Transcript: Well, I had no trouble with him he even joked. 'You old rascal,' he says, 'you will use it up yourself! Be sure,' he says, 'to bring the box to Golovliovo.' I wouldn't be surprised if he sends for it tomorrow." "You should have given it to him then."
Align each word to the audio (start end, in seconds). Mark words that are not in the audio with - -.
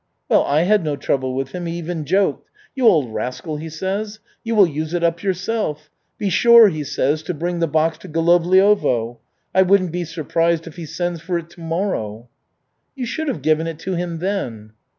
Well, 0.29 0.43
I 0.45 0.63
had 0.63 0.83
no 0.83 0.95
trouble 0.95 1.35
with 1.35 1.51
him 1.51 1.67
he 1.67 1.77
even 1.77 2.05
joked. 2.05 2.49
'You 2.73 2.87
old 2.87 3.13
rascal,' 3.13 3.57
he 3.57 3.69
says, 3.69 4.17
'you 4.43 4.55
will 4.55 4.65
use 4.65 4.95
it 4.95 5.03
up 5.03 5.21
yourself! 5.21 5.91
Be 6.17 6.27
sure,' 6.31 6.69
he 6.69 6.83
says, 6.83 7.21
'to 7.21 7.35
bring 7.35 7.59
the 7.59 7.67
box 7.67 7.99
to 7.99 8.07
Golovliovo.' 8.07 9.19
I 9.53 9.61
wouldn't 9.61 9.91
be 9.91 10.03
surprised 10.05 10.65
if 10.65 10.77
he 10.77 10.87
sends 10.87 11.21
for 11.21 11.37
it 11.37 11.51
tomorrow." 11.51 12.27
"You 12.95 13.05
should 13.05 13.27
have 13.27 13.43
given 13.43 13.67
it 13.67 13.77
to 13.77 13.93
him 13.93 14.17
then." 14.17 14.71